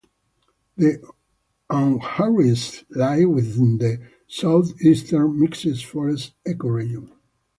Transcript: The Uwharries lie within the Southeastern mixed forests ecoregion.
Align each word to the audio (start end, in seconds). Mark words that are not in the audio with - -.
The 0.77 0.99
Uwharries 1.69 2.85
lie 2.89 3.23
within 3.25 3.77
the 3.77 3.99
Southeastern 4.27 5.39
mixed 5.39 5.85
forests 5.85 6.33
ecoregion. 6.43 7.11